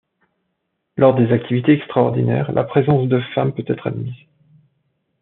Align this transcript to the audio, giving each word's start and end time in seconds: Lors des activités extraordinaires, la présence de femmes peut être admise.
Lors 0.97 1.13
des 1.13 1.31
activités 1.31 1.73
extraordinaires, 1.73 2.51
la 2.53 2.63
présence 2.63 3.07
de 3.07 3.21
femmes 3.35 3.53
peut 3.53 3.63
être 3.67 3.85
admise. 3.85 4.17